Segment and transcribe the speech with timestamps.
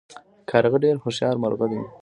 [0.49, 1.81] کارغه ډیر هوښیار مرغه دی